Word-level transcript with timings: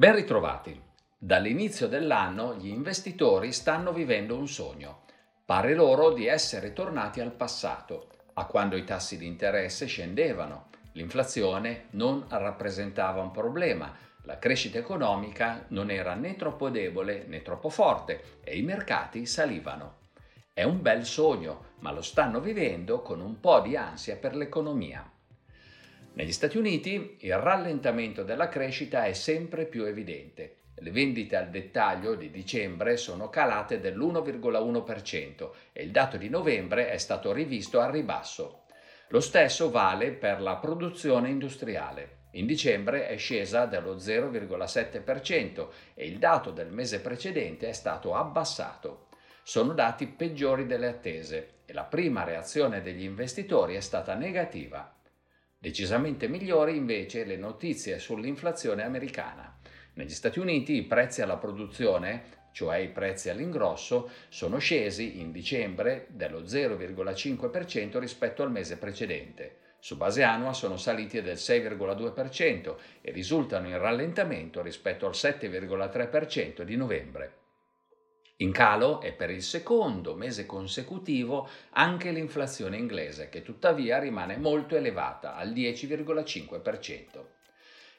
Ben 0.00 0.14
ritrovati. 0.14 0.80
Dall'inizio 1.18 1.86
dell'anno 1.86 2.54
gli 2.54 2.68
investitori 2.68 3.52
stanno 3.52 3.92
vivendo 3.92 4.34
un 4.34 4.48
sogno. 4.48 5.02
Pare 5.44 5.74
loro 5.74 6.14
di 6.14 6.24
essere 6.24 6.72
tornati 6.72 7.20
al 7.20 7.32
passato, 7.32 8.08
a 8.32 8.46
quando 8.46 8.76
i 8.76 8.84
tassi 8.84 9.18
di 9.18 9.26
interesse 9.26 9.84
scendevano, 9.84 10.70
l'inflazione 10.92 11.88
non 11.90 12.24
rappresentava 12.30 13.20
un 13.20 13.30
problema, 13.30 13.94
la 14.22 14.38
crescita 14.38 14.78
economica 14.78 15.66
non 15.68 15.90
era 15.90 16.14
né 16.14 16.34
troppo 16.34 16.70
debole 16.70 17.26
né 17.26 17.42
troppo 17.42 17.68
forte 17.68 18.38
e 18.42 18.56
i 18.56 18.62
mercati 18.62 19.26
salivano. 19.26 19.98
È 20.54 20.62
un 20.62 20.80
bel 20.80 21.04
sogno, 21.04 21.72
ma 21.80 21.92
lo 21.92 22.00
stanno 22.00 22.40
vivendo 22.40 23.02
con 23.02 23.20
un 23.20 23.38
po' 23.38 23.60
di 23.60 23.76
ansia 23.76 24.16
per 24.16 24.34
l'economia. 24.34 25.06
Negli 26.20 26.32
Stati 26.32 26.58
Uniti 26.58 27.16
il 27.20 27.38
rallentamento 27.38 28.24
della 28.24 28.50
crescita 28.50 29.06
è 29.06 29.14
sempre 29.14 29.64
più 29.64 29.84
evidente. 29.84 30.56
Le 30.74 30.90
vendite 30.90 31.34
al 31.34 31.48
dettaglio 31.48 32.14
di 32.14 32.30
dicembre 32.30 32.98
sono 32.98 33.30
calate 33.30 33.80
dell'1,1% 33.80 35.50
e 35.72 35.82
il 35.82 35.90
dato 35.90 36.18
di 36.18 36.28
novembre 36.28 36.90
è 36.90 36.98
stato 36.98 37.32
rivisto 37.32 37.80
al 37.80 37.90
ribasso. 37.92 38.64
Lo 39.08 39.20
stesso 39.20 39.70
vale 39.70 40.10
per 40.10 40.42
la 40.42 40.56
produzione 40.56 41.30
industriale. 41.30 42.18
In 42.32 42.44
dicembre 42.44 43.08
è 43.08 43.16
scesa 43.16 43.64
dello 43.64 43.94
0,7% 43.94 45.68
e 45.94 46.04
il 46.04 46.18
dato 46.18 46.50
del 46.50 46.70
mese 46.70 47.00
precedente 47.00 47.66
è 47.66 47.72
stato 47.72 48.14
abbassato. 48.14 49.06
Sono 49.42 49.72
dati 49.72 50.06
peggiori 50.06 50.66
delle 50.66 50.88
attese 50.88 51.60
e 51.64 51.72
la 51.72 51.84
prima 51.84 52.24
reazione 52.24 52.82
degli 52.82 53.04
investitori 53.04 53.74
è 53.74 53.80
stata 53.80 54.12
negativa. 54.12 54.96
Decisamente 55.62 56.26
migliori 56.26 56.74
invece 56.74 57.24
le 57.24 57.36
notizie 57.36 57.98
sull'inflazione 57.98 58.82
americana. 58.82 59.58
Negli 59.92 60.08
Stati 60.08 60.38
Uniti 60.38 60.72
i 60.72 60.84
prezzi 60.84 61.20
alla 61.20 61.36
produzione, 61.36 62.48
cioè 62.52 62.78
i 62.78 62.88
prezzi 62.88 63.28
all'ingrosso, 63.28 64.08
sono 64.30 64.56
scesi 64.56 65.20
in 65.20 65.30
dicembre 65.32 66.06
dello 66.08 66.40
0,5% 66.44 67.98
rispetto 67.98 68.42
al 68.42 68.50
mese 68.50 68.78
precedente. 68.78 69.56
Su 69.80 69.98
base 69.98 70.22
annua 70.22 70.54
sono 70.54 70.78
saliti 70.78 71.20
del 71.20 71.36
6,2% 71.36 72.76
e 73.02 73.10
risultano 73.10 73.68
in 73.68 73.76
rallentamento 73.76 74.62
rispetto 74.62 75.04
al 75.04 75.12
7,3% 75.12 76.62
di 76.62 76.76
novembre. 76.76 77.39
In 78.40 78.52
calo 78.52 79.02
è 79.02 79.12
per 79.12 79.28
il 79.28 79.42
secondo 79.42 80.14
mese 80.14 80.46
consecutivo 80.46 81.46
anche 81.72 82.10
l'inflazione 82.10 82.78
inglese, 82.78 83.28
che 83.28 83.42
tuttavia 83.42 83.98
rimane 83.98 84.38
molto 84.38 84.76
elevata, 84.76 85.36
al 85.36 85.50
10,5%. 85.52 87.02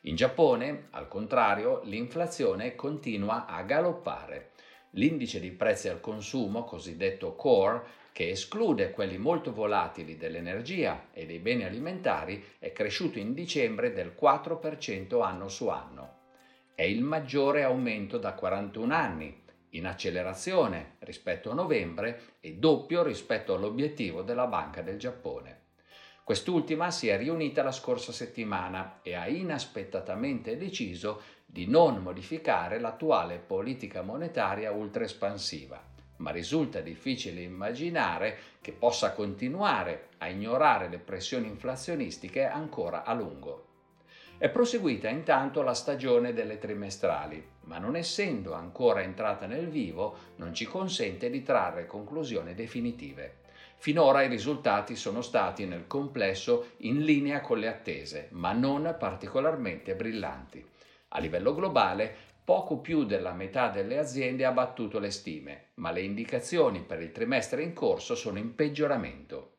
In 0.01 0.15
Giappone, 0.15 0.87
al 0.91 1.07
contrario, 1.07 1.81
l'inflazione 1.83 2.73
continua 2.73 3.45
a 3.45 3.61
galoppare. 3.61 4.53
L'indice 4.91 5.39
di 5.39 5.51
prezzi 5.51 5.89
al 5.89 5.99
consumo, 5.99 6.63
cosiddetto 6.63 7.35
core, 7.35 7.83
che 8.11 8.29
esclude 8.29 8.89
quelli 8.89 9.19
molto 9.19 9.53
volatili 9.53 10.17
dell'energia 10.17 11.09
e 11.13 11.27
dei 11.27 11.37
beni 11.37 11.65
alimentari, 11.65 12.43
è 12.57 12.71
cresciuto 12.71 13.19
in 13.19 13.35
dicembre 13.35 13.93
del 13.93 14.15
4% 14.19 15.21
anno 15.21 15.49
su 15.49 15.67
anno. 15.67 16.17
È 16.73 16.81
il 16.81 17.03
maggiore 17.03 17.61
aumento 17.61 18.17
da 18.17 18.33
41 18.33 18.93
anni 18.95 19.41
in 19.71 19.85
accelerazione 19.85 20.95
rispetto 20.99 21.51
a 21.51 21.53
novembre 21.53 22.35
e 22.39 22.53
doppio 22.53 23.03
rispetto 23.03 23.53
all'obiettivo 23.53 24.21
della 24.21 24.47
Banca 24.47 24.81
del 24.81 24.97
Giappone. 24.97 25.59
Quest'ultima 26.23 26.91
si 26.91 27.07
è 27.07 27.17
riunita 27.17 27.63
la 27.63 27.71
scorsa 27.71 28.11
settimana 28.11 28.99
e 29.01 29.15
ha 29.15 29.27
inaspettatamente 29.27 30.55
deciso 30.55 31.21
di 31.45 31.67
non 31.67 31.97
modificare 32.01 32.79
l'attuale 32.79 33.37
politica 33.37 34.01
monetaria 34.01 34.71
ultra 34.71 35.03
espansiva, 35.03 35.83
ma 36.17 36.31
risulta 36.31 36.79
difficile 36.79 37.41
immaginare 37.41 38.37
che 38.61 38.71
possa 38.71 39.11
continuare 39.11 40.09
a 40.19 40.29
ignorare 40.29 40.87
le 40.87 40.99
pressioni 40.99 41.47
inflazionistiche 41.47 42.45
ancora 42.45 43.03
a 43.03 43.13
lungo. 43.13 43.70
È 44.41 44.49
proseguita 44.49 45.07
intanto 45.07 45.61
la 45.61 45.75
stagione 45.75 46.33
delle 46.33 46.57
trimestrali, 46.57 47.47
ma 47.65 47.77
non 47.77 47.95
essendo 47.95 48.53
ancora 48.53 49.03
entrata 49.03 49.45
nel 49.45 49.67
vivo 49.67 50.15
non 50.37 50.51
ci 50.55 50.65
consente 50.65 51.29
di 51.29 51.43
trarre 51.43 51.85
conclusioni 51.85 52.55
definitive. 52.55 53.41
Finora 53.77 54.23
i 54.23 54.27
risultati 54.27 54.95
sono 54.95 55.21
stati 55.21 55.67
nel 55.67 55.85
complesso 55.85 56.71
in 56.77 57.03
linea 57.03 57.41
con 57.41 57.59
le 57.59 57.67
attese, 57.67 58.29
ma 58.31 58.51
non 58.51 58.95
particolarmente 58.97 59.93
brillanti. 59.93 60.67
A 61.09 61.19
livello 61.19 61.53
globale, 61.53 62.11
poco 62.43 62.79
più 62.79 63.05
della 63.05 63.33
metà 63.33 63.69
delle 63.69 63.99
aziende 63.99 64.45
ha 64.45 64.51
battuto 64.51 64.97
le 64.97 65.11
stime, 65.11 65.65
ma 65.75 65.91
le 65.91 66.01
indicazioni 66.01 66.81
per 66.81 66.99
il 66.99 67.11
trimestre 67.11 67.61
in 67.61 67.73
corso 67.73 68.15
sono 68.15 68.39
in 68.39 68.55
peggioramento. 68.55 69.50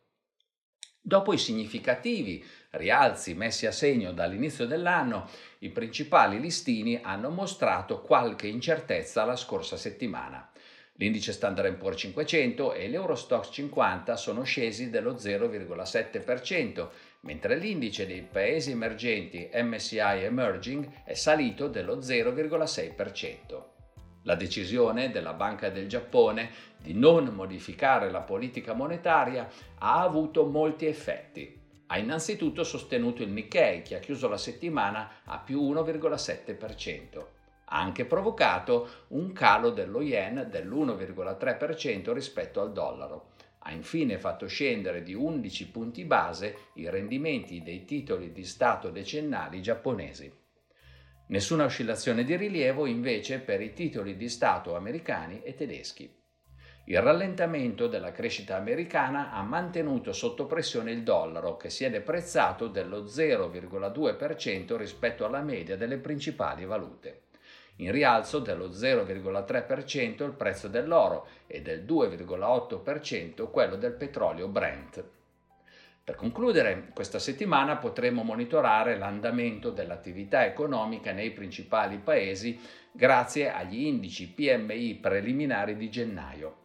Dopo 1.12 1.34
i 1.34 1.38
significativi 1.38 2.42
rialzi 2.70 3.34
messi 3.34 3.66
a 3.66 3.70
segno 3.70 4.12
dall'inizio 4.12 4.64
dell'anno, 4.64 5.28
i 5.58 5.68
principali 5.68 6.40
listini 6.40 7.00
hanno 7.02 7.28
mostrato 7.28 8.00
qualche 8.00 8.46
incertezza 8.46 9.22
la 9.26 9.36
scorsa 9.36 9.76
settimana. 9.76 10.50
L'indice 10.94 11.32
Standard 11.32 11.74
Poor's 11.74 12.00
500 12.00 12.72
e 12.72 12.88
l'Eurostox 12.88 13.50
50 13.52 14.16
sono 14.16 14.42
scesi 14.44 14.88
dello 14.88 15.12
0,7%, 15.12 16.88
mentre 17.20 17.56
l'indice 17.56 18.06
dei 18.06 18.22
paesi 18.22 18.70
emergenti 18.70 19.50
MSCI 19.52 19.98
Emerging 19.98 21.02
è 21.04 21.12
salito 21.12 21.68
dello 21.68 21.98
0,6%. 21.98 23.71
La 24.24 24.36
decisione 24.36 25.10
della 25.10 25.32
Banca 25.32 25.68
del 25.68 25.88
Giappone 25.88 26.50
di 26.78 26.94
non 26.94 27.24
modificare 27.34 28.08
la 28.08 28.20
politica 28.20 28.72
monetaria 28.72 29.48
ha 29.78 30.00
avuto 30.00 30.44
molti 30.46 30.86
effetti. 30.86 31.58
Ha 31.86 31.98
innanzitutto 31.98 32.62
sostenuto 32.62 33.24
il 33.24 33.30
Nikkei, 33.30 33.82
che 33.82 33.96
ha 33.96 33.98
chiuso 33.98 34.28
la 34.28 34.36
settimana 34.36 35.10
a 35.24 35.38
più 35.38 35.60
1,7%. 35.60 37.26
Ha 37.64 37.80
anche 37.80 38.04
provocato 38.04 39.06
un 39.08 39.32
calo 39.32 39.70
dello 39.70 40.00
yen 40.00 40.46
dell'1,3% 40.48 42.12
rispetto 42.12 42.60
al 42.60 42.72
dollaro. 42.72 43.30
Ha 43.64 43.72
infine 43.72 44.18
fatto 44.18 44.46
scendere 44.46 45.02
di 45.02 45.14
11 45.14 45.70
punti 45.70 46.04
base 46.04 46.68
i 46.74 46.88
rendimenti 46.88 47.62
dei 47.62 47.84
titoli 47.84 48.32
di 48.32 48.44
Stato 48.44 48.90
decennali 48.90 49.60
giapponesi. 49.60 50.41
Nessuna 51.26 51.64
oscillazione 51.64 52.24
di 52.24 52.36
rilievo 52.36 52.86
invece 52.86 53.38
per 53.38 53.60
i 53.60 53.72
titoli 53.72 54.16
di 54.16 54.28
Stato 54.28 54.76
americani 54.76 55.42
e 55.42 55.54
tedeschi. 55.54 56.20
Il 56.86 57.00
rallentamento 57.00 57.86
della 57.86 58.10
crescita 58.10 58.56
americana 58.56 59.30
ha 59.30 59.40
mantenuto 59.42 60.12
sotto 60.12 60.46
pressione 60.46 60.90
il 60.90 61.04
dollaro, 61.04 61.56
che 61.56 61.70
si 61.70 61.84
è 61.84 61.90
deprezzato 61.90 62.66
dello 62.66 63.04
0,2% 63.04 64.76
rispetto 64.76 65.24
alla 65.24 65.42
media 65.42 65.76
delle 65.76 65.98
principali 65.98 66.64
valute. 66.64 67.22
In 67.76 67.92
rialzo 67.92 68.40
dello 68.40 68.68
0,3% 68.68 70.24
il 70.24 70.32
prezzo 70.32 70.66
dell'oro 70.66 71.28
e 71.46 71.62
del 71.62 71.84
2,8% 71.84 73.48
quello 73.48 73.76
del 73.76 73.92
petrolio 73.92 74.48
Brent. 74.48 75.21
Per 76.04 76.16
concludere, 76.16 76.90
questa 76.92 77.20
settimana 77.20 77.76
potremo 77.76 78.24
monitorare 78.24 78.98
l'andamento 78.98 79.70
dell'attività 79.70 80.44
economica 80.44 81.12
nei 81.12 81.30
principali 81.30 81.98
paesi 81.98 82.58
grazie 82.90 83.52
agli 83.52 83.84
indici 83.84 84.28
PMI 84.28 84.96
preliminari 84.96 85.76
di 85.76 85.88
gennaio. 85.88 86.56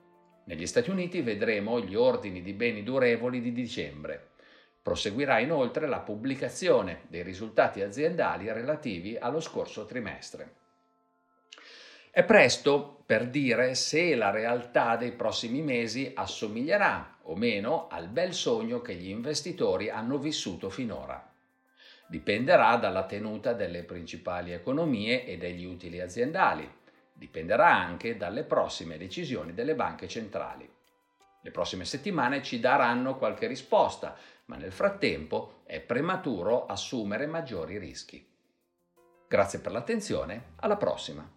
Negli 0.46 0.66
Stati 0.66 0.90
Uniti 0.90 1.22
vedremo 1.22 1.80
gli 1.80 1.94
ordini 1.94 2.42
di 2.42 2.54
beni 2.54 2.82
durevoli 2.82 3.40
di 3.40 3.52
dicembre. 3.52 4.32
Proseguirà 4.82 5.38
inoltre 5.38 5.86
la 5.86 6.00
pubblicazione 6.00 7.02
dei 7.08 7.22
risultati 7.22 7.82
aziendali 7.82 8.52
relativi 8.52 9.18
allo 9.18 9.40
scorso 9.40 9.86
trimestre. 9.86 10.67
È 12.18 12.24
presto 12.24 13.04
per 13.06 13.28
dire 13.28 13.76
se 13.76 14.16
la 14.16 14.32
realtà 14.32 14.96
dei 14.96 15.12
prossimi 15.12 15.62
mesi 15.62 16.14
assomiglierà 16.16 17.18
o 17.26 17.36
meno 17.36 17.88
al 17.90 18.08
bel 18.08 18.34
sogno 18.34 18.82
che 18.82 18.96
gli 18.96 19.10
investitori 19.10 19.92
hanno 19.92 20.18
vissuto 20.18 20.72
finora. 20.72 21.32
Dipenderà 22.08 22.76
dalla 22.78 23.06
tenuta 23.06 23.54
delle 23.54 23.84
principali 23.84 24.52
economie 24.52 25.26
e 25.26 25.38
degli 25.38 25.64
utili 25.64 26.00
aziendali. 26.00 26.68
Dipenderà 27.14 27.72
anche 27.72 28.18
dalle 28.18 28.46
prossime 28.46 28.98
decisioni 28.98 29.54
delle 29.54 29.76
banche 29.76 30.08
centrali. 30.08 30.68
Le 31.44 31.52
prossime 31.52 31.86
settimane 31.86 32.42
ci 32.42 32.60
daranno 32.60 33.16
qualche 33.16 33.46
risposta, 33.46 34.18
ma 34.46 34.56
nel 34.56 34.72
frattempo 34.72 35.62
è 35.68 35.80
prematuro 35.82 36.66
assumere 36.66 37.28
maggiori 37.28 37.78
rischi. 37.78 38.28
Grazie 39.28 39.60
per 39.60 39.72
l'attenzione, 39.72 40.54
alla 40.62 40.78
prossima! 40.78 41.37